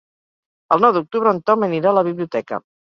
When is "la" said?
2.01-2.07